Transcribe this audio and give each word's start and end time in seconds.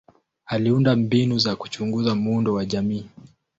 Aliunda 0.45 0.95
mbinu 0.95 1.39
za 1.39 1.55
kuchunguza 1.55 2.15
muundo 2.15 2.53
wa 2.53 2.65
jamii. 2.65 3.09